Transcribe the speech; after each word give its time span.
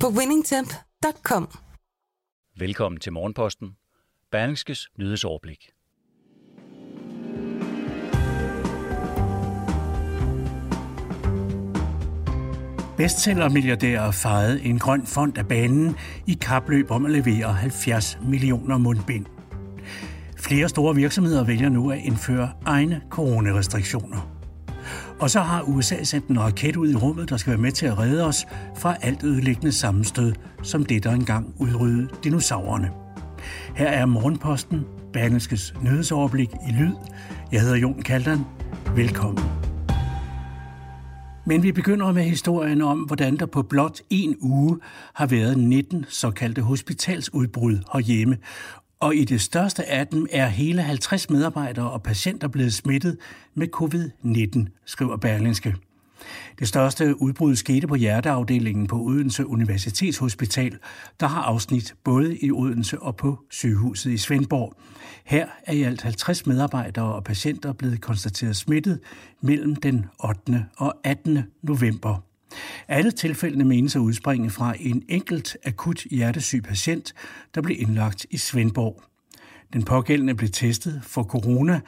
på 0.00 0.06
winningtemp.com. 0.08 1.48
Velkommen 2.58 3.00
til 3.00 3.12
Morgenposten. 3.12 3.76
Berlingskes 4.30 4.88
nyhedsoverblik. 4.98 5.70
Bestsellermilliardærer 12.96 14.10
fejede 14.10 14.62
en 14.62 14.78
grøn 14.78 15.06
fond 15.06 15.38
af 15.38 15.48
banen 15.48 15.96
i 16.26 16.38
kapløb 16.40 16.90
om 16.90 17.04
at 17.04 17.10
levere 17.10 17.52
70 17.52 18.18
millioner 18.22 18.78
mundbind. 18.78 19.26
Flere 20.38 20.68
store 20.68 20.94
virksomheder 20.94 21.44
vælger 21.44 21.68
nu 21.68 21.90
at 21.90 21.98
indføre 21.98 22.52
egne 22.64 23.02
coronarestriktioner. 23.10 24.35
Og 25.20 25.30
så 25.30 25.40
har 25.40 25.62
USA 25.62 26.04
sendt 26.04 26.28
en 26.28 26.40
raket 26.40 26.76
ud 26.76 26.90
i 26.90 26.94
rummet, 26.94 27.30
der 27.30 27.36
skal 27.36 27.50
være 27.50 27.60
med 27.60 27.72
til 27.72 27.86
at 27.86 27.98
redde 27.98 28.26
os 28.26 28.46
fra 28.76 28.96
alt 29.02 29.24
ødelæggende 29.24 29.72
sammenstød, 29.72 30.32
som 30.62 30.84
det, 30.84 31.04
der 31.04 31.10
engang 31.10 31.54
udryddede 31.58 32.08
dinosaurerne. 32.24 32.90
Her 33.76 33.88
er 33.88 34.06
Morgenposten, 34.06 34.84
Berlingskes 35.12 35.74
nyhedsoverblik 35.82 36.50
i 36.68 36.72
lyd. 36.72 36.92
Jeg 37.52 37.60
hedder 37.60 37.76
Jon 37.76 38.02
Kaldan. 38.02 38.40
Velkommen. 38.94 39.44
Men 41.48 41.62
vi 41.62 41.72
begynder 41.72 42.12
med 42.12 42.22
historien 42.22 42.82
om, 42.82 42.98
hvordan 42.98 43.36
der 43.36 43.46
på 43.46 43.62
blot 43.62 44.00
en 44.10 44.36
uge 44.40 44.78
har 45.14 45.26
været 45.26 45.58
19 45.58 46.04
såkaldte 46.08 46.62
hospitalsudbrud 46.62 47.78
herhjemme, 47.92 48.36
og 49.00 49.16
i 49.16 49.24
det 49.24 49.40
største 49.40 49.84
af 49.84 50.06
dem 50.06 50.26
er 50.30 50.46
hele 50.46 50.82
50 50.82 51.30
medarbejdere 51.30 51.90
og 51.90 52.02
patienter 52.02 52.48
blevet 52.48 52.74
smittet 52.74 53.18
med 53.54 53.68
covid-19, 53.76 54.80
skriver 54.84 55.16
Berlingske. 55.16 55.74
Det 56.58 56.68
største 56.68 57.22
udbrud 57.22 57.56
skete 57.56 57.86
på 57.86 57.94
hjerteafdelingen 57.94 58.86
på 58.86 59.00
Odense 59.00 59.46
Universitetshospital, 59.46 60.78
der 61.20 61.26
har 61.26 61.42
afsnit 61.42 61.94
både 62.04 62.38
i 62.38 62.50
Odense 62.50 62.98
og 63.02 63.16
på 63.16 63.38
sygehuset 63.50 64.10
i 64.10 64.18
Svendborg. 64.18 64.74
Her 65.24 65.46
er 65.66 65.72
i 65.72 65.82
alt 65.82 66.02
50 66.02 66.46
medarbejdere 66.46 67.14
og 67.14 67.24
patienter 67.24 67.72
blevet 67.72 68.00
konstateret 68.00 68.56
smittet 68.56 69.00
mellem 69.40 69.76
den 69.76 70.06
8. 70.24 70.66
og 70.76 70.94
18. 71.04 71.38
november. 71.62 72.25
Alle 72.88 73.10
tilfældene 73.10 73.64
menes 73.64 73.96
at 73.96 74.00
udspringe 74.00 74.50
fra 74.50 74.74
en 74.80 75.02
enkelt 75.08 75.56
akut 75.64 76.02
hjertesyg 76.10 76.62
patient, 76.62 77.14
der 77.54 77.60
blev 77.60 77.76
indlagt 77.80 78.26
i 78.30 78.36
Svendborg. 78.36 79.02
Den 79.72 79.82
pågældende 79.82 80.34
blev 80.34 80.50
testet 80.50 81.00
for 81.04 81.22
corona, 81.22 81.80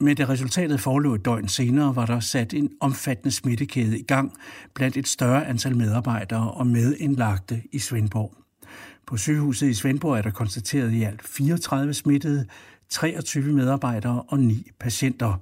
men 0.00 0.16
da 0.16 0.24
resultatet 0.24 0.80
forelå 0.80 1.14
et 1.14 1.24
døgn 1.24 1.48
senere, 1.48 1.96
var 1.96 2.06
der 2.06 2.20
sat 2.20 2.54
en 2.54 2.70
omfattende 2.80 3.30
smittekæde 3.30 3.98
i 3.98 4.02
gang 4.02 4.32
blandt 4.74 4.96
et 4.96 5.08
større 5.08 5.46
antal 5.46 5.76
medarbejdere 5.76 6.50
og 6.50 6.66
medindlagte 6.66 7.62
i 7.72 7.78
Svendborg. 7.78 8.34
På 9.06 9.16
sygehuset 9.16 9.68
i 9.68 9.74
Svendborg 9.74 10.18
er 10.18 10.22
der 10.22 10.30
konstateret 10.30 10.92
i 10.92 11.02
alt 11.02 11.28
34 11.28 11.94
smittede, 11.94 12.46
23 12.90 13.52
medarbejdere 13.52 14.22
og 14.28 14.40
9 14.40 14.70
patienter. 14.80 15.40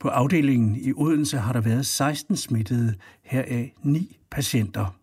På 0.00 0.08
afdelingen 0.08 0.76
i 0.76 0.92
Odense 0.96 1.38
har 1.38 1.52
der 1.52 1.60
været 1.60 1.86
16 1.86 2.36
smittede, 2.36 2.94
heraf 3.22 3.74
9 3.82 4.18
patienter. 4.30 4.94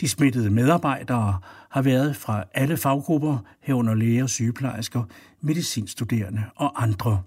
De 0.00 0.08
smittede 0.08 0.50
medarbejdere 0.50 1.38
har 1.70 1.82
været 1.82 2.16
fra 2.16 2.44
alle 2.54 2.76
faggrupper, 2.76 3.38
herunder 3.62 3.94
læger, 3.94 4.26
sygeplejersker, 4.26 5.02
medicinstuderende 5.40 6.44
og 6.56 6.82
andre. 6.82 7.22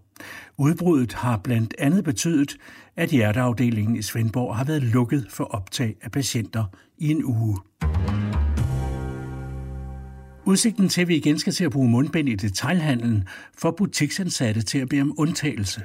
Udbruddet 0.57 1.13
har 1.13 1.37
blandt 1.37 1.75
andet 1.77 2.03
betydet, 2.03 2.57
at 2.95 3.09
hjerteafdelingen 3.09 3.95
i 3.95 4.01
Svendborg 4.01 4.55
har 4.55 4.63
været 4.63 4.83
lukket 4.83 5.27
for 5.29 5.43
optag 5.43 5.95
af 6.01 6.11
patienter 6.11 6.65
i 6.97 7.11
en 7.11 7.23
uge. 7.23 7.57
Udsigten 10.49 10.89
til, 10.89 11.01
at 11.01 11.07
vi 11.07 11.15
igen 11.15 11.39
skal 11.39 11.53
til 11.53 11.63
at 11.63 11.71
bruge 11.71 11.89
mundbind 11.89 12.29
i 12.29 12.35
detailhandlen, 12.35 13.23
får 13.57 13.71
butiksansatte 13.71 14.61
til 14.61 14.79
at 14.79 14.89
bede 14.89 15.01
om 15.01 15.15
undtagelse. 15.17 15.81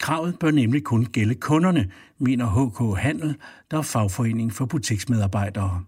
Kravet 0.00 0.38
bør 0.38 0.50
nemlig 0.50 0.84
kun 0.84 1.04
gælde 1.04 1.34
kunderne, 1.34 1.90
mener 2.18 2.46
HK 2.46 2.98
Handel, 3.02 3.36
der 3.70 3.78
er 3.78 3.82
fagforening 3.82 4.52
for 4.52 4.66
butiksmedarbejdere. 4.66 5.84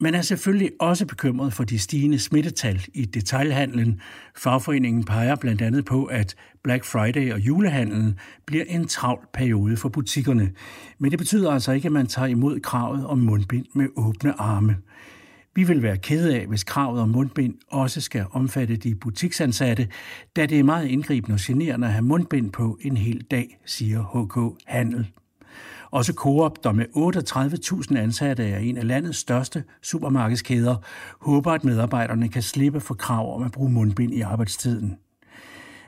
Man 0.00 0.14
er 0.14 0.22
selvfølgelig 0.22 0.70
også 0.80 1.06
bekymret 1.06 1.52
for 1.52 1.64
de 1.64 1.78
stigende 1.78 2.18
smittetal 2.18 2.84
i 2.94 3.04
detailhandlen. 3.04 4.00
Fagforeningen 4.36 5.04
peger 5.04 5.36
blandt 5.36 5.62
andet 5.62 5.84
på, 5.84 6.04
at 6.04 6.34
Black 6.62 6.84
Friday 6.84 7.32
og 7.32 7.40
julehandlen 7.40 8.18
bliver 8.46 8.64
en 8.68 8.88
travl 8.88 9.26
periode 9.32 9.76
for 9.76 9.88
butikkerne. 9.88 10.52
Men 10.98 11.10
det 11.10 11.18
betyder 11.18 11.52
altså 11.52 11.72
ikke, 11.72 11.86
at 11.86 11.92
man 11.92 12.06
tager 12.06 12.28
imod 12.28 12.60
kravet 12.60 13.06
om 13.06 13.18
mundbind 13.18 13.66
med 13.74 13.88
åbne 13.96 14.40
arme. 14.40 14.76
Vi 15.56 15.64
vil 15.64 15.82
være 15.82 15.96
kede 15.96 16.36
af, 16.40 16.46
hvis 16.46 16.64
kravet 16.64 17.00
om 17.00 17.08
mundbind 17.08 17.54
også 17.68 18.00
skal 18.00 18.26
omfatte 18.30 18.76
de 18.76 18.94
butiksansatte, 18.94 19.88
da 20.36 20.46
det 20.46 20.58
er 20.58 20.64
meget 20.64 20.86
indgribende 20.86 21.34
og 21.34 21.40
generende 21.42 21.86
at 21.86 21.92
have 21.92 22.02
mundbind 22.02 22.52
på 22.52 22.78
en 22.80 22.96
hel 22.96 23.22
dag, 23.30 23.58
siger 23.66 24.02
HK 24.02 24.62
Handel. 24.66 25.10
Også 25.90 26.12
Coop, 26.12 26.64
der 26.64 26.72
med 26.72 26.86
38.000 27.90 27.98
ansatte 27.98 28.44
er 28.44 28.58
en 28.58 28.76
af 28.76 28.86
landets 28.86 29.18
største 29.18 29.64
supermarkedskæder, 29.82 30.76
håber, 31.20 31.52
at 31.52 31.64
medarbejderne 31.64 32.28
kan 32.28 32.42
slippe 32.42 32.80
for 32.80 32.94
krav 32.94 33.36
om 33.36 33.42
at 33.42 33.52
bruge 33.52 33.70
mundbind 33.70 34.14
i 34.14 34.20
arbejdstiden. 34.20 34.96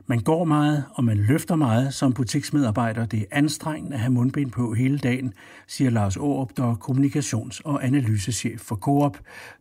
Man 0.08 0.18
går 0.18 0.44
meget, 0.44 0.84
og 0.94 1.04
man 1.04 1.16
løfter 1.16 1.56
meget 1.56 1.94
som 1.94 2.12
butiksmedarbejder. 2.12 3.06
Det 3.06 3.20
er 3.20 3.24
anstrengende 3.30 3.94
at 3.94 4.00
have 4.00 4.12
mundbind 4.12 4.50
på 4.50 4.74
hele 4.74 4.98
dagen, 4.98 5.32
siger 5.66 5.90
Lars 5.90 6.16
Aarup, 6.16 6.50
der 6.56 6.70
er 6.70 6.74
kommunikations- 6.74 7.60
og 7.64 7.84
analysechef 7.86 8.60
for 8.60 8.76
Coop, 8.76 9.18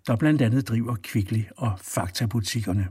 der 0.07 0.15
blandt 0.15 0.41
andet 0.41 0.67
driver 0.67 0.95
Kvickly 1.03 1.41
og 1.57 1.71
Fakta-butikkerne. 1.81 2.87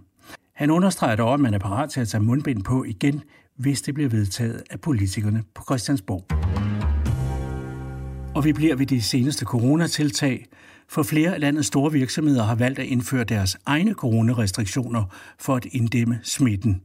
Han 0.54 0.70
understreger 0.70 1.16
dog, 1.16 1.34
at 1.34 1.40
man 1.40 1.54
er 1.54 1.58
parat 1.58 1.90
til 1.90 2.00
at 2.00 2.08
tage 2.08 2.22
mundbind 2.22 2.62
på 2.62 2.84
igen, 2.84 3.22
hvis 3.56 3.82
det 3.82 3.94
bliver 3.94 4.10
vedtaget 4.10 4.62
af 4.70 4.80
politikerne 4.80 5.42
på 5.54 5.62
Christiansborg. 5.64 6.24
Og 8.34 8.44
vi 8.44 8.52
bliver 8.52 8.76
ved 8.76 8.86
de 8.86 9.02
seneste 9.02 9.44
coronatiltag, 9.44 10.46
for 10.88 11.02
flere 11.02 11.34
af 11.34 11.40
landets 11.40 11.68
store 11.68 11.92
virksomheder 11.92 12.44
har 12.44 12.54
valgt 12.54 12.78
at 12.78 12.86
indføre 12.86 13.24
deres 13.24 13.56
egne 13.66 13.92
coronarestriktioner 13.92 15.04
for 15.38 15.56
at 15.56 15.64
inddæmme 15.64 16.18
smitten. 16.22 16.80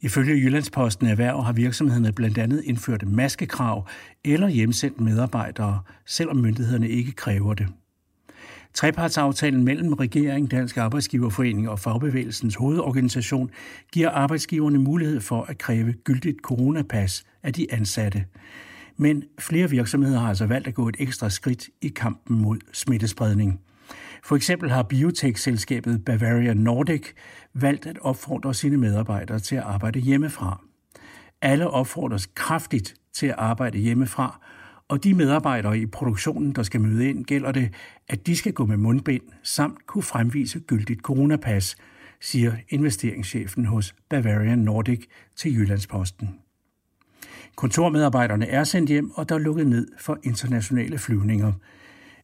Ifølge 0.00 0.34
Jyllandsposten 0.34 1.06
Erhverv 1.06 1.42
har 1.42 1.52
virksomhederne 1.52 2.12
blandt 2.12 2.38
andet 2.38 2.62
indført 2.64 3.08
maskekrav 3.08 3.88
eller 4.24 4.48
hjemsendt 4.48 5.00
medarbejdere, 5.00 5.80
selvom 6.06 6.36
myndighederne 6.36 6.88
ikke 6.88 7.12
kræver 7.12 7.54
det. 7.54 7.66
Trepartsaftalen 8.74 9.64
mellem 9.64 9.92
regeringen, 9.92 10.48
Dansk 10.48 10.76
Arbejdsgiverforening 10.76 11.68
og 11.68 11.78
Fagbevægelsens 11.78 12.54
hovedorganisation 12.54 13.50
giver 13.92 14.10
arbejdsgiverne 14.10 14.78
mulighed 14.78 15.20
for 15.20 15.42
at 15.42 15.58
kræve 15.58 15.92
gyldigt 15.92 16.38
coronapas 16.42 17.24
af 17.42 17.52
de 17.52 17.72
ansatte. 17.72 18.24
Men 18.96 19.24
flere 19.38 19.70
virksomheder 19.70 20.18
har 20.18 20.28
altså 20.28 20.46
valgt 20.46 20.68
at 20.68 20.74
gå 20.74 20.88
et 20.88 20.96
ekstra 20.98 21.30
skridt 21.30 21.68
i 21.82 21.88
kampen 21.88 22.38
mod 22.38 22.58
smittespredning. 22.72 23.60
For 24.24 24.36
eksempel 24.36 24.70
har 24.70 24.82
biotech-selskabet 24.82 26.04
Bavaria 26.04 26.54
Nordic 26.54 27.06
valgt 27.54 27.86
at 27.86 27.98
opfordre 28.00 28.54
sine 28.54 28.76
medarbejdere 28.76 29.38
til 29.38 29.56
at 29.56 29.62
arbejde 29.62 29.98
hjemmefra. 29.98 30.64
Alle 31.42 31.70
opfordres 31.70 32.26
kraftigt 32.26 32.94
til 33.12 33.26
at 33.26 33.34
arbejde 33.38 33.78
hjemmefra, 33.78 34.40
og 34.88 35.04
de 35.04 35.14
medarbejdere 35.14 35.78
i 35.78 35.86
produktionen, 35.86 36.52
der 36.52 36.62
skal 36.62 36.80
møde 36.80 37.08
ind, 37.10 37.24
gælder 37.24 37.52
det, 37.52 37.74
at 38.08 38.26
de 38.26 38.36
skal 38.36 38.52
gå 38.52 38.66
med 38.66 38.76
mundbind 38.76 39.22
samt 39.42 39.86
kunne 39.86 40.02
fremvise 40.02 40.60
gyldigt 40.60 41.00
coronapas, 41.00 41.76
siger 42.20 42.52
investeringschefen 42.68 43.64
hos 43.64 43.94
Bavarian 44.10 44.58
Nordic 44.58 45.06
til 45.36 45.54
Jyllandsposten. 45.54 46.38
Kontormedarbejderne 47.56 48.48
er 48.48 48.64
sendt 48.64 48.90
hjem, 48.90 49.10
og 49.10 49.28
der 49.28 49.34
er 49.34 49.38
lukket 49.38 49.66
ned 49.66 49.88
for 49.98 50.18
internationale 50.22 50.98
flyvninger. 50.98 51.52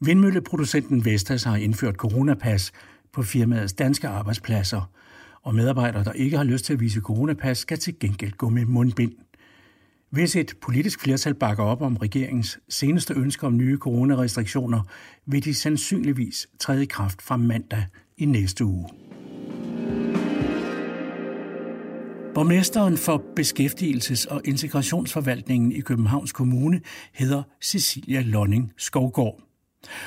Vindmølleproducenten 0.01 1.05
Vestas 1.05 1.45
har 1.45 1.57
indført 1.57 1.95
coronapas 1.95 2.73
på 3.13 3.23
firmaets 3.23 3.73
danske 3.73 4.09
arbejdspladser– 4.09 4.91
og 5.45 5.55
medarbejdere, 5.55 6.05
der 6.05 6.13
ikke 6.13 6.37
har 6.37 6.45
lyst 6.45 6.65
til 6.65 6.73
at 6.73 6.81
vise 6.81 7.01
coronapas, 7.01 7.59
skal 7.59 7.79
til 7.79 7.99
gengæld 7.99 8.33
gå 8.33 8.49
med 8.49 8.65
mundbind. 8.65 9.13
Hvis 10.11 10.37
et 10.37 10.55
politisk 10.63 11.01
flertal 11.01 11.35
bakker 11.35 11.65
op 11.65 11.83
om 11.83 11.97
regeringens 11.97 12.59
seneste 12.69 13.15
ønsker 13.15 13.47
om 13.47 13.57
nye 13.57 13.77
coronarestriktioner, 13.77 14.81
vil 15.27 15.45
de 15.45 15.55
sandsynligvis 15.55 16.49
træde 16.59 16.83
i 16.83 16.87
kraft 16.87 17.23
fra 17.23 17.37
mandag 17.37 17.87
i 18.19 18.25
næste 18.25 18.65
uge. 18.65 18.89
Borgmesteren 22.35 22.97
for 22.97 23.23
Beskæftigelses- 23.41 24.35
og 24.35 24.41
Integrationsforvaltningen 24.45 25.73
i 25.73 25.81
Københavns 25.81 26.33
Kommune 26.33 26.81
hedder 27.13 27.43
Cecilia 27.63 28.21
Lonning 28.21 28.73
Skovgård. 28.77 29.44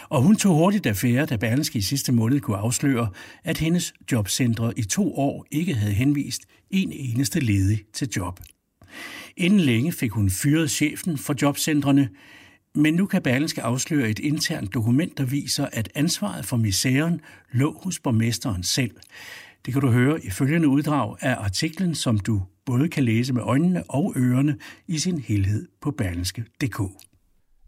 Og 0.09 0.21
hun 0.21 0.35
tog 0.35 0.55
hurtigt 0.55 0.85
affære, 0.85 1.25
da 1.25 1.35
Berlingske 1.35 1.79
i 1.79 1.81
sidste 1.81 2.11
måned 2.11 2.39
kunne 2.39 2.57
afsløre, 2.57 3.09
at 3.43 3.57
hendes 3.57 3.93
jobcentre 4.11 4.73
i 4.79 4.83
to 4.83 5.17
år 5.17 5.45
ikke 5.51 5.73
havde 5.73 5.93
henvist 5.93 6.41
en 6.69 6.91
eneste 6.91 7.39
ledig 7.39 7.83
til 7.93 8.09
job. 8.15 8.39
Inden 9.37 9.59
længe 9.59 9.91
fik 9.91 10.11
hun 10.11 10.29
fyret 10.29 10.71
chefen 10.71 11.17
for 11.17 11.35
jobcentrene, 11.41 12.09
men 12.75 12.93
nu 12.93 13.05
kan 13.05 13.21
Berlingske 13.21 13.61
afsløre 13.61 14.09
et 14.09 14.19
internt 14.19 14.73
dokument, 14.73 15.17
der 15.17 15.25
viser, 15.25 15.65
at 15.71 15.89
ansvaret 15.95 16.45
for 16.45 16.57
misæren 16.57 17.21
lå 17.51 17.79
hos 17.83 17.99
borgmesteren 17.99 18.63
selv. 18.63 18.91
Det 19.65 19.73
kan 19.73 19.81
du 19.81 19.91
høre 19.91 20.25
i 20.25 20.29
følgende 20.29 20.67
uddrag 20.67 21.15
af 21.21 21.35
artiklen, 21.35 21.95
som 21.95 22.19
du 22.19 22.41
både 22.65 22.89
kan 22.89 23.03
læse 23.03 23.33
med 23.33 23.41
øjnene 23.41 23.83
og 23.89 24.13
ørerne 24.17 24.57
i 24.87 24.97
sin 24.97 25.19
helhed 25.19 25.67
på 25.81 25.91
berlingske.dk. 25.91 26.81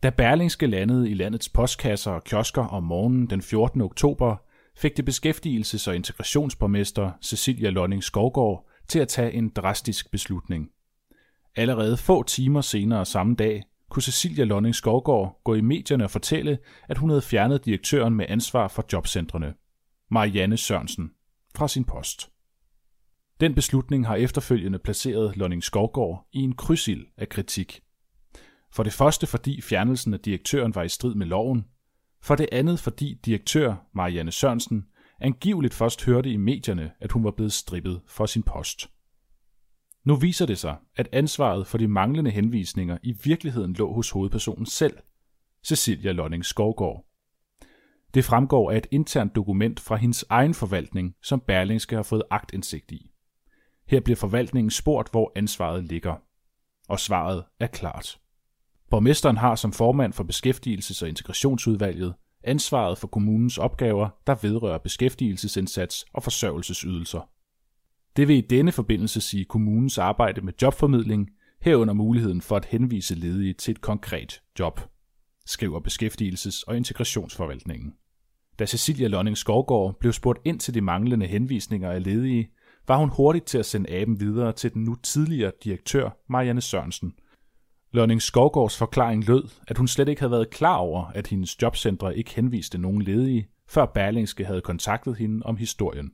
Da 0.04 0.10
Berlingske 0.10 0.68
landede 0.68 1.10
i 1.10 1.14
landets 1.14 1.50
postkasser 1.50 2.12
og 2.12 2.24
kiosker 2.24 2.64
om 2.64 2.84
morgenen 2.84 3.30
den 3.30 3.42
14. 3.42 3.82
oktober, 3.82 4.36
fik 4.78 4.98
det 4.98 5.10
beskæftigelses- 5.10 5.90
og 5.90 5.96
integrationsborgmester 5.96 7.12
Cecilia 7.22 7.70
Lonning 7.70 8.04
Skovgård 8.04 8.70
til 8.88 9.00
at 9.00 9.08
tage 9.08 9.34
en 9.34 9.50
drastisk 9.50 10.12
beslutning. 10.12 10.70
Allerede 11.56 11.98
få 11.98 12.24
timer 12.24 12.62
senere 12.62 13.06
samme 13.06 13.36
dag 13.36 13.64
kunne 13.90 14.04
Cecilia 14.04 14.44
Lonning 14.44 14.76
Skovgård 14.76 15.42
gå 15.44 15.56
i 15.56 15.62
medierne 15.62 16.04
og 16.04 16.12
fortælle, 16.12 16.58
at 16.90 16.98
hun 16.98 17.10
havde 17.10 17.22
fjernet 17.22 17.66
direktøren 17.66 18.16
med 18.16 18.26
ansvar 18.30 18.68
for 18.68 18.86
jobcentrene, 18.94 19.54
Marianne 20.12 20.58
Sørensen, 20.58 21.12
fra 21.56 21.68
sin 21.68 21.84
post. 21.84 22.30
Den 23.40 23.56
beslutning 23.56 24.08
har 24.08 24.16
efterfølgende 24.16 24.80
placeret 24.80 25.38
Lonning 25.38 25.64
Skovgård 25.64 26.28
i 26.32 26.40
en 26.40 26.56
krydsild 26.56 27.06
af 27.18 27.30
kritik. 27.30 27.82
For 28.72 28.84
det 28.84 28.94
første 28.94 29.28
fordi 29.28 29.62
fjernelsen 29.62 30.14
af 30.14 30.20
direktøren 30.20 30.76
var 30.76 30.84
i 30.84 30.90
strid 30.90 31.16
med 31.16 31.26
loven, 31.26 31.66
for 32.22 32.36
det 32.36 32.50
andet 32.52 32.80
fordi 32.80 33.20
direktør 33.26 33.76
Marianne 33.94 34.32
Sørensen 34.32 34.86
angiveligt 35.20 35.74
først 35.74 36.06
hørte 36.06 36.32
i 36.32 36.38
medierne, 36.38 36.92
at 37.00 37.12
hun 37.12 37.24
var 37.24 37.32
blevet 37.32 37.54
strippet 37.54 38.02
for 38.08 38.26
sin 38.26 38.44
post. 38.44 38.90
Nu 40.04 40.16
viser 40.16 40.46
det 40.46 40.58
sig, 40.58 40.78
at 40.96 41.10
ansvaret 41.12 41.68
for 41.68 41.78
de 41.78 41.88
manglende 41.88 42.32
henvisninger 42.32 42.98
i 43.04 43.14
virkeligheden 43.24 43.74
lå 43.74 43.94
hos 43.94 44.10
hovedpersonen 44.10 44.66
selv, 44.66 44.98
Cecilia 45.66 46.12
Lonning 46.12 46.46
Skovgaard. 46.46 47.06
Det 48.14 48.26
fremgår 48.26 48.72
af 48.72 48.78
et 48.78 48.88
internt 48.92 49.36
dokument 49.36 49.80
fra 49.80 49.96
hendes 49.96 50.26
egen 50.30 50.54
forvaltning, 50.54 51.16
som 51.24 51.40
Berlingske 51.40 51.96
har 51.96 52.04
fået 52.04 52.24
agtindsigt 52.30 52.92
i. 52.92 53.12
Her 53.88 54.00
bliver 54.00 54.18
forvaltningen 54.18 54.72
spurgt, 54.72 55.12
hvor 55.12 55.32
ansvaret 55.36 55.84
ligger. 55.84 56.16
Og 56.90 57.00
svaret 57.00 57.44
er 57.60 57.68
klart. 57.68 58.20
Borgmesteren 58.90 59.38
har 59.38 59.56
som 59.56 59.74
formand 59.74 60.14
for 60.14 60.24
Beskæftigelses- 60.24 61.04
og 61.04 61.10
Integrationsudvalget 61.10 62.14
ansvaret 62.44 62.98
for 62.98 63.08
kommunens 63.08 63.58
opgaver, 63.58 64.10
der 64.28 64.36
vedrører 64.42 64.78
beskæftigelsesindsats 64.78 66.06
og 66.14 66.24
forsørgelsesydelser. 66.24 67.30
Det 68.16 68.28
vil 68.28 68.38
i 68.38 68.42
denne 68.42 68.72
forbindelse 68.72 69.22
sige 69.22 69.46
kommunens 69.46 69.98
arbejde 69.98 70.42
med 70.42 70.54
jobformidling, 70.62 71.30
herunder 71.62 71.94
muligheden 71.94 72.42
for 72.42 72.56
at 72.56 72.66
henvise 72.66 73.16
ledige 73.16 73.54
til 73.54 73.72
et 73.72 73.82
konkret 73.82 74.42
job, 74.60 74.82
skriver 75.46 75.80
Beskæftigelses- 75.80 76.64
og 76.68 76.78
Integrationsforvaltningen. 76.78 77.94
Da 78.60 78.66
Cecilia 78.66 79.08
Lonning 79.08 79.38
Skovgård 79.38 80.00
blev 80.00 80.14
spurgt 80.14 80.40
ind 80.46 80.60
til 80.60 80.74
de 80.74 80.82
manglende 80.82 81.26
henvisninger 81.26 81.92
af 81.92 82.04
ledige, 82.04 82.50
var 82.88 82.98
hun 82.98 83.10
hurtigt 83.10 83.46
til 83.46 83.58
at 83.58 83.66
sende 83.66 83.90
aben 83.90 84.20
videre 84.20 84.52
til 84.52 84.74
den 84.74 84.84
nu 84.84 84.96
tidligere 84.96 85.52
direktør 85.64 86.10
Marianne 86.30 86.62
Sørensen. 86.62 87.14
Lønning 87.92 88.22
Skovgårds 88.22 88.78
forklaring 88.78 89.28
lød, 89.28 89.44
at 89.68 89.78
hun 89.78 89.88
slet 89.88 90.10
ikke 90.10 90.22
havde 90.22 90.32
været 90.32 90.50
klar 90.50 90.76
over, 90.76 91.06
at 91.06 91.28
hendes 91.28 91.62
jobcentre 91.62 92.18
ikke 92.18 92.36
henviste 92.36 92.78
nogen 92.78 93.02
ledige, 93.02 93.50
før 93.68 93.86
Berlingske 93.86 94.46
havde 94.46 94.62
kontaktet 94.62 95.18
hende 95.18 95.46
om 95.46 95.58
historien. 95.58 96.12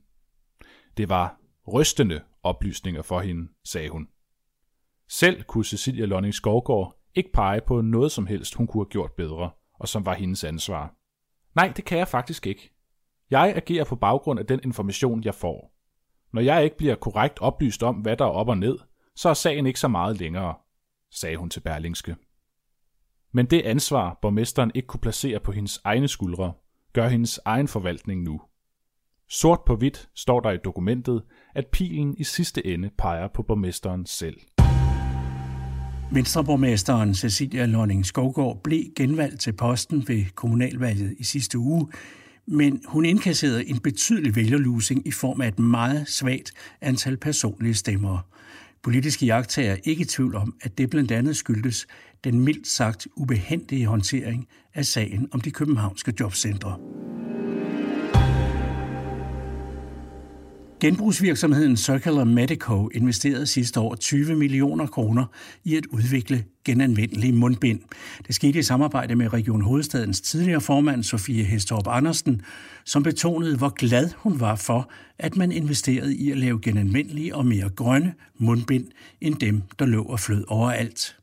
Det 0.96 1.08
var 1.08 1.40
rystende 1.72 2.20
oplysninger 2.42 3.02
for 3.02 3.20
hende, 3.20 3.48
sagde 3.64 3.88
hun. 3.88 4.08
Selv 5.08 5.42
kunne 5.42 5.64
Cecilia 5.64 6.04
Lønning 6.04 6.34
Skovgård 6.34 6.96
ikke 7.14 7.32
pege 7.32 7.60
på 7.66 7.80
noget 7.80 8.12
som 8.12 8.26
helst, 8.26 8.54
hun 8.54 8.66
kunne 8.66 8.84
have 8.84 8.90
gjort 8.90 9.12
bedre, 9.12 9.50
og 9.78 9.88
som 9.88 10.06
var 10.06 10.14
hendes 10.14 10.44
ansvar. 10.44 10.94
Nej, 11.56 11.72
det 11.76 11.84
kan 11.84 11.98
jeg 11.98 12.08
faktisk 12.08 12.46
ikke. 12.46 12.72
Jeg 13.30 13.52
agerer 13.56 13.84
på 13.84 13.96
baggrund 13.96 14.40
af 14.40 14.46
den 14.46 14.60
information, 14.64 15.24
jeg 15.24 15.34
får. 15.34 15.72
Når 16.32 16.40
jeg 16.40 16.64
ikke 16.64 16.76
bliver 16.76 16.94
korrekt 16.94 17.38
oplyst 17.40 17.82
om, 17.82 17.96
hvad 17.96 18.16
der 18.16 18.24
er 18.24 18.30
op 18.30 18.48
og 18.48 18.58
ned, 18.58 18.78
så 19.16 19.28
er 19.28 19.34
sagen 19.34 19.66
ikke 19.66 19.80
så 19.80 19.88
meget 19.88 20.18
længere, 20.18 20.54
sagde 21.16 21.36
hun 21.36 21.50
til 21.50 21.60
Berlingske. 21.60 22.16
Men 23.32 23.46
det 23.46 23.62
ansvar, 23.62 24.18
borgmesteren 24.22 24.70
ikke 24.74 24.86
kunne 24.86 25.00
placere 25.00 25.40
på 25.40 25.52
hendes 25.52 25.80
egne 25.84 26.08
skuldre, 26.08 26.52
gør 26.92 27.08
hendes 27.08 27.40
egen 27.44 27.68
forvaltning 27.68 28.22
nu. 28.22 28.40
Sort 29.28 29.60
på 29.66 29.76
hvidt 29.76 30.08
står 30.14 30.40
der 30.40 30.50
i 30.50 30.58
dokumentet, 30.64 31.22
at 31.54 31.66
pilen 31.66 32.14
i 32.18 32.24
sidste 32.24 32.66
ende 32.66 32.90
peger 32.98 33.28
på 33.28 33.42
borgmesteren 33.42 34.06
selv. 34.06 34.36
Venstreborgmesteren 36.12 37.14
Cecilia 37.14 37.66
Lønning 37.66 38.06
Skovgaard 38.06 38.60
blev 38.64 38.84
genvalgt 38.96 39.40
til 39.40 39.52
posten 39.52 40.08
ved 40.08 40.24
kommunalvalget 40.34 41.14
i 41.18 41.24
sidste 41.24 41.58
uge, 41.58 41.88
men 42.46 42.82
hun 42.88 43.04
indkasserede 43.04 43.68
en 43.68 43.78
betydelig 43.78 44.36
vælgerlusing 44.36 45.06
i 45.06 45.10
form 45.10 45.40
af 45.40 45.48
et 45.48 45.58
meget 45.58 46.08
svagt 46.08 46.52
antal 46.80 47.16
personlige 47.16 47.74
stemmer. 47.74 48.18
Politiske 48.86 49.26
jagttager 49.26 49.72
er 49.72 49.76
ikke 49.84 50.02
i 50.02 50.04
tvivl 50.04 50.34
om, 50.34 50.54
at 50.62 50.78
det 50.78 50.90
blandt 50.90 51.12
andet 51.12 51.36
skyldtes 51.36 51.86
den 52.24 52.40
mildt 52.40 52.66
sagt 52.66 53.08
ubehendige 53.16 53.86
håndtering 53.86 54.48
af 54.74 54.84
sagen 54.84 55.28
om 55.32 55.40
de 55.40 55.50
københavnske 55.50 56.12
jobcentre. 56.20 56.78
Genbrugsvirksomheden 60.80 61.76
Circular 61.76 62.24
Medico 62.24 62.88
investerede 62.88 63.46
sidste 63.46 63.80
år 63.80 63.94
20 63.94 64.36
millioner 64.36 64.86
kroner 64.86 65.24
i 65.64 65.76
at 65.76 65.86
udvikle 65.86 66.44
genanvendelige 66.64 67.32
mundbind. 67.32 67.80
Det 68.26 68.34
skete 68.34 68.58
i 68.58 68.62
samarbejde 68.62 69.14
med 69.14 69.32
Region 69.32 69.60
Hovedstadens 69.60 70.20
tidligere 70.20 70.60
formand 70.60 71.02
Sofie 71.02 71.44
Hestorp 71.44 71.86
Andersen, 71.86 72.42
som 72.84 73.02
betonede, 73.02 73.56
hvor 73.56 73.68
glad 73.68 74.10
hun 74.16 74.40
var 74.40 74.56
for, 74.56 74.90
at 75.18 75.36
man 75.36 75.52
investerede 75.52 76.16
i 76.16 76.30
at 76.30 76.36
lave 76.36 76.60
genanvendelige 76.62 77.34
og 77.34 77.46
mere 77.46 77.68
grønne 77.68 78.14
mundbind 78.38 78.86
end 79.20 79.34
dem, 79.34 79.62
der 79.78 79.86
lå 79.86 80.02
og 80.02 80.20
flød 80.20 80.44
overalt. 80.48 81.16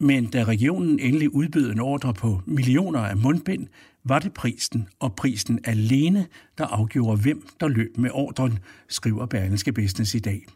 Men 0.00 0.26
da 0.26 0.44
regionen 0.44 1.00
endelig 1.00 1.34
udbød 1.34 1.70
en 1.70 1.80
ordre 1.80 2.14
på 2.14 2.42
millioner 2.46 3.00
af 3.00 3.16
mundbind, 3.16 3.66
var 4.04 4.18
det 4.18 4.32
prisen 4.32 4.88
og 5.00 5.14
prisen 5.14 5.60
alene, 5.64 6.26
der 6.58 6.66
afgjorde, 6.66 7.22
hvem 7.22 7.48
der 7.60 7.68
løb 7.68 7.98
med 7.98 8.10
ordren, 8.12 8.58
skriver 8.88 9.26
Berlingske 9.26 9.72
Business 9.72 10.14
i 10.14 10.18
dag. 10.18 10.46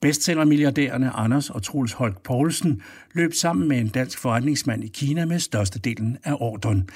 Bestsellermilliardærerne 0.00 1.10
Anders 1.10 1.50
og 1.50 1.62
Troels 1.62 1.92
Holk 1.92 2.22
Poulsen 2.22 2.82
løb 3.12 3.32
sammen 3.32 3.68
med 3.68 3.78
en 3.80 3.88
dansk 3.88 4.18
forretningsmand 4.18 4.84
i 4.84 4.88
Kina 4.88 5.24
med 5.24 5.38
størstedelen 5.38 6.18
af 6.24 6.36
ordren. 6.40 6.88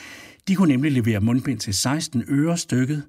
De 0.49 0.55
kunne 0.55 0.73
nemlig 0.73 0.93
levere 0.93 1.21
mundbind 1.21 1.59
til 1.59 1.75
16 1.75 2.25
øre 2.29 2.57
stykket. 2.57 3.03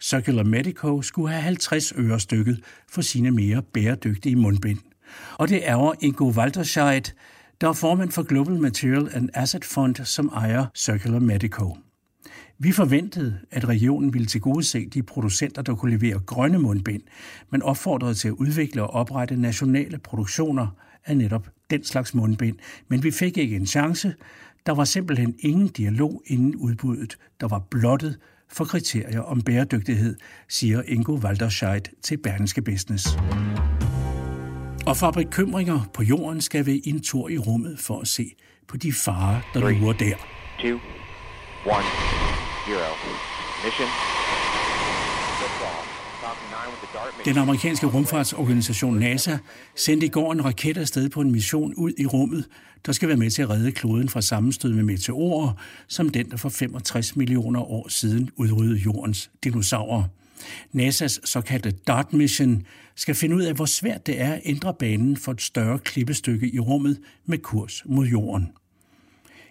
Circular 0.00 0.42
Medico 0.42 1.02
skulle 1.02 1.30
have 1.30 1.42
50 1.42 1.92
øre 1.96 2.20
stykket 2.20 2.60
for 2.88 3.02
sine 3.02 3.30
mere 3.30 3.62
bæredygtige 3.62 4.36
mundbind. 4.36 4.78
Og 5.38 5.48
det 5.48 5.68
er 5.68 5.92
Ingo 6.00 6.30
Walterscheid, 6.30 7.02
der 7.60 7.68
er 7.68 7.72
formand 7.72 8.10
for 8.10 8.22
Global 8.22 8.60
Material 8.60 9.08
and 9.12 9.30
Asset 9.34 9.64
Fund, 9.64 9.94
som 10.04 10.28
ejer 10.28 10.66
Circular 10.74 11.18
Medico. 11.18 11.76
Vi 12.58 12.72
forventede, 12.72 13.38
at 13.50 13.68
regionen 13.68 14.14
ville 14.14 14.26
tilgodese 14.26 14.88
de 14.88 15.02
producenter, 15.02 15.62
der 15.62 15.74
kunne 15.74 15.98
levere 15.98 16.18
grønne 16.18 16.58
mundbind, 16.58 17.02
men 17.50 17.62
opfordrede 17.62 18.14
til 18.14 18.28
at 18.28 18.34
udvikle 18.34 18.82
og 18.82 18.90
oprette 18.90 19.36
nationale 19.36 19.98
produktioner 19.98 20.68
af 21.04 21.16
netop 21.16 21.48
den 21.70 21.84
slags 21.84 22.14
mundbind. 22.14 22.56
Men 22.88 23.02
vi 23.02 23.10
fik 23.10 23.38
ikke 23.38 23.56
en 23.56 23.66
chance. 23.66 24.14
Der 24.66 24.72
var 24.72 24.84
simpelthen 24.84 25.34
ingen 25.38 25.68
dialog 25.68 26.22
inden 26.26 26.56
udbuddet, 26.56 27.18
der 27.40 27.48
var 27.48 27.58
blottet 27.58 28.18
for 28.48 28.64
kriterier 28.64 29.20
om 29.20 29.42
bæredygtighed, 29.42 30.16
siger 30.48 30.82
Ingo 30.82 31.14
Walderscheid 31.14 31.82
til 32.02 32.16
Berlingske 32.16 32.62
Business. 32.62 33.08
Og 34.86 34.96
fra 34.96 35.10
bekymringer 35.10 35.90
på 35.94 36.02
jorden 36.02 36.40
skal 36.40 36.66
vi 36.66 36.82
en 36.84 37.02
tur 37.02 37.28
i 37.28 37.38
rummet 37.38 37.78
for 37.78 38.00
at 38.00 38.08
se 38.08 38.34
på 38.68 38.76
de 38.76 38.92
farer, 38.92 39.40
der 39.54 39.60
lurer 39.60 39.92
der. 39.92 40.16
Two, 40.58 40.78
one, 41.64 41.86
zero. 42.66 42.94
Mission. 43.64 43.88
Den 47.24 47.38
amerikanske 47.38 47.86
rumfartsorganisation 47.86 48.98
NASA 48.98 49.38
sendte 49.76 50.06
i 50.06 50.08
går 50.08 50.32
en 50.32 50.44
raket 50.44 50.76
afsted 50.76 51.08
på 51.08 51.20
en 51.20 51.32
mission 51.32 51.74
ud 51.74 51.92
i 51.98 52.06
rummet, 52.06 52.44
der 52.86 52.92
skal 52.92 53.08
være 53.08 53.16
med 53.16 53.30
til 53.30 53.42
at 53.42 53.50
redde 53.50 53.72
kloden 53.72 54.08
fra 54.08 54.20
sammenstød 54.20 54.72
med 54.72 54.82
meteorer, 54.82 55.52
som 55.88 56.08
den, 56.08 56.30
der 56.30 56.36
for 56.36 56.48
65 56.48 57.16
millioner 57.16 57.60
år 57.60 57.88
siden 57.88 58.30
udryddede 58.36 58.78
jordens 58.78 59.30
dinosaurer. 59.44 60.02
NASA's 60.72 61.20
såkaldte 61.24 61.70
DART 61.70 62.12
mission 62.12 62.62
skal 62.94 63.14
finde 63.14 63.36
ud 63.36 63.42
af, 63.42 63.54
hvor 63.54 63.64
svært 63.64 64.06
det 64.06 64.20
er 64.20 64.32
at 64.32 64.40
ændre 64.44 64.74
banen 64.74 65.16
for 65.16 65.32
et 65.32 65.42
større 65.42 65.78
klippestykke 65.78 66.54
i 66.54 66.58
rummet 66.58 67.00
med 67.26 67.38
kurs 67.38 67.82
mod 67.86 68.06
jorden. 68.06 68.48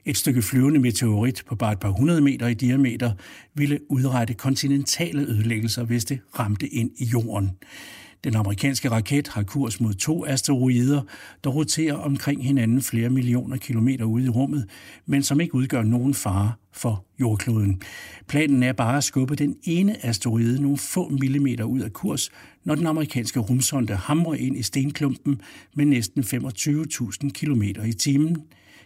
Et 0.06 0.18
stykke 0.18 0.42
flyvende 0.42 0.80
meteorit 0.80 1.44
på 1.48 1.56
bare 1.56 1.72
et 1.72 1.80
par 1.80 1.90
hundrede 1.90 2.22
meter 2.22 2.48
i 2.48 2.54
diameter 2.54 3.12
ville 3.54 3.92
udrette 3.92 4.34
kontinentale 4.34 5.22
ødelæggelser, 5.22 5.84
hvis 5.84 6.06
det 6.06 6.20
ramte 6.40 6.68
ind 6.68 6.92
i 6.98 7.06
jorden. 7.06 7.52
Den 8.26 8.36
amerikanske 8.36 8.92
raket 8.92 9.28
har 9.28 9.44
kurs 9.44 9.80
mod 9.80 9.94
to 9.94 10.26
asteroider, 10.26 11.02
der 11.44 11.50
roterer 11.50 11.94
omkring 11.94 12.44
hinanden 12.44 12.82
flere 12.82 13.10
millioner 13.10 13.58
kilometer 13.58 14.06
ude 14.06 14.26
i 14.26 14.30
rummet, 14.30 14.70
men 15.06 15.24
som 15.24 15.42
ikke 15.42 15.56
udgør 15.56 15.84
nogen 15.84 16.14
fare 16.14 16.54
for 16.74 17.06
jordkloden. 17.20 17.82
Planen 18.28 18.64
er 18.64 18.74
bare 18.74 18.98
at 18.98 19.04
skubbe 19.04 19.36
den 19.36 19.56
ene 19.64 20.06
asteroide 20.06 20.62
nogle 20.62 20.78
få 20.78 21.10
millimeter 21.10 21.64
ud 21.64 21.80
af 21.80 21.94
kurs, 21.94 22.32
når 22.64 22.76
den 22.76 22.88
amerikanske 22.88 23.40
rumsonde 23.40 23.96
hamrer 23.96 24.36
ind 24.36 24.58
i 24.58 24.64
stenklumpen 24.64 25.42
med 25.76 25.86
næsten 25.86 26.24
25.000 26.24 27.30
km 27.30 27.62
i 27.62 27.94
timen 27.94 28.44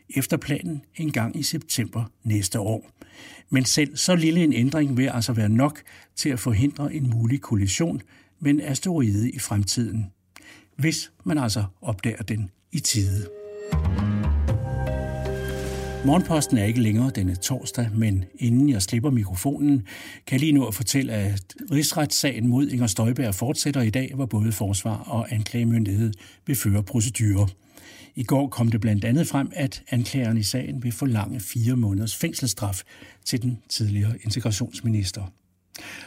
efter 0.10 0.38
planen 0.38 0.82
en 0.96 1.12
gang 1.12 1.40
i 1.40 1.44
september 1.44 2.04
næste 2.24 2.60
år. 2.60 2.90
Men 3.50 3.66
selv 3.66 3.98
så 3.98 4.16
lille 4.16 4.44
en 4.44 4.54
ændring 4.54 4.98
vil 4.98 5.08
altså 5.08 5.34
være 5.34 5.50
nok 5.50 5.82
til 6.16 6.30
at 6.30 6.40
forhindre 6.40 6.94
en 6.94 7.10
mulig 7.10 7.42
kollision 7.42 8.02
med 8.40 8.52
en 8.52 8.62
asteroide 8.62 9.32
i 9.32 9.40
fremtiden, 9.40 10.12
hvis 10.78 11.12
man 11.24 11.38
altså 11.38 11.64
opdager 11.82 12.24
den 12.24 12.50
i 12.72 12.80
tide. 12.80 13.28
Morgenposten 16.06 16.58
er 16.58 16.66
ikke 16.66 16.82
længere 16.82 17.10
denne 17.16 17.36
torsdag, 17.36 17.90
men 17.96 18.26
inden 18.36 18.70
jeg 18.70 18.82
slipper 18.82 19.10
mikrofonen, 19.10 19.78
kan 20.28 20.36
jeg 20.36 20.40
lige 20.40 20.52
nu 20.52 20.66
at 20.66 20.76
fortælle, 20.76 21.14
at 21.14 21.56
rigsretssagen 21.72 22.48
mod 22.48 22.68
Inger 22.68 22.88
Støjberg 22.88 23.36
fortsætter 23.36 23.82
i 23.82 23.90
dag, 23.90 24.12
hvor 24.16 24.26
både 24.26 24.52
forsvar 24.52 24.96
og 24.96 25.34
anklagemyndighed 25.34 26.14
vil 26.48 26.56
føre 26.56 26.84
procedurer. 26.84 27.48
I 28.16 28.24
går 28.24 28.48
kom 28.48 28.72
det 28.72 28.82
blandt 28.82 29.06
andet 29.06 29.28
frem, 29.28 29.52
at 29.54 29.84
anklageren 29.90 30.38
i 30.38 30.44
sagen 30.44 30.84
vil 30.84 30.92
forlange 30.92 31.40
fire 31.40 31.76
måneders 31.76 32.16
fængselsstraf 32.16 32.82
til 33.26 33.42
den 33.42 33.58
tidligere 33.70 34.18
integrationsminister. 34.24 35.24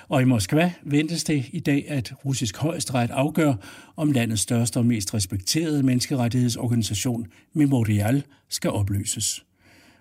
Og 0.08 0.22
i 0.22 0.24
Moskva 0.24 0.72
ventes 0.84 1.24
det 1.24 1.44
i 1.52 1.60
dag, 1.60 1.84
at 1.88 2.12
russisk 2.24 2.56
højesteret 2.56 3.10
afgør, 3.10 3.54
om 3.96 4.12
landets 4.12 4.42
største 4.42 4.76
og 4.76 4.86
mest 4.86 5.14
respekterede 5.14 5.82
menneskerettighedsorganisation 5.82 7.26
Memorial 7.52 8.22
skal 8.48 8.70
opløses. 8.70 9.44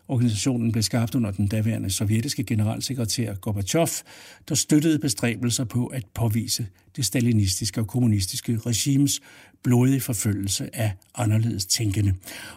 Organisationen 0.07 0.71
blev 0.71 0.83
skabt 0.83 1.15
under 1.15 1.31
den 1.31 1.47
daværende 1.47 1.89
sovjetiske 1.89 2.43
generalsekretær 2.43 3.33
Gorbachev, 3.33 3.87
der 4.49 4.55
støttede 4.55 4.99
bestræbelser 4.99 5.63
på 5.63 5.85
at 5.85 6.05
påvise 6.13 6.67
det 6.95 7.05
stalinistiske 7.05 7.81
og 7.81 7.87
kommunistiske 7.87 8.57
regimes 8.65 9.21
blodige 9.63 10.01
forfølgelse 10.01 10.75
af 10.75 10.93
anderledes 11.15 11.65
tænkende. 11.65 12.13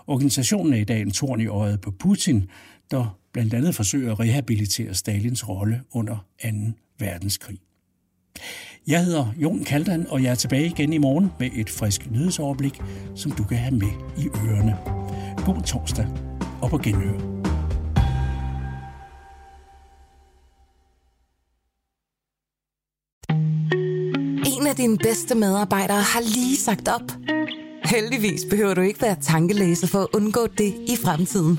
Organisationen 0.06 0.72
er 0.72 0.78
i 0.78 0.84
dag 0.84 1.00
en 1.00 1.10
torn 1.10 1.40
i 1.40 1.46
øjet 1.46 1.80
på 1.80 1.90
Putin, 1.90 2.50
der 2.90 3.18
blandt 3.32 3.54
andet 3.54 3.74
forsøger 3.74 4.12
at 4.12 4.20
rehabilitere 4.20 4.94
Stalins 4.94 5.48
rolle 5.48 5.80
under 5.90 6.26
2 6.42 6.48
verdenskrig. 6.98 7.58
Jeg 8.86 9.04
hedder 9.04 9.26
Jon 9.36 9.64
Kaldan, 9.64 10.06
og 10.10 10.22
jeg 10.22 10.30
er 10.30 10.34
tilbage 10.34 10.66
igen 10.66 10.92
i 10.92 10.98
morgen 10.98 11.32
med 11.38 11.50
et 11.54 11.70
frisk 11.70 12.10
nyhedsoverblik, 12.10 12.80
som 13.14 13.32
du 13.32 13.44
kan 13.44 13.58
have 13.58 13.74
med 13.74 13.92
i 14.18 14.26
ørerne. 14.26 14.78
God 15.44 15.62
torsdag 15.62 16.06
og 16.62 16.70
på 16.70 16.78
genhør. 16.78 17.34
En 24.46 24.66
af 24.66 24.76
dine 24.76 24.98
bedste 24.98 25.34
medarbejdere 25.34 26.02
har 26.02 26.20
lige 26.20 26.56
sagt 26.56 26.88
op. 26.88 27.12
Heldigvis 27.84 28.42
behøver 28.50 28.74
du 28.74 28.80
ikke 28.80 29.02
være 29.02 29.16
tankelæser 29.22 29.86
for 29.86 30.00
at 30.00 30.08
undgå 30.14 30.46
det 30.46 30.74
i 30.88 30.96
fremtiden. 31.04 31.58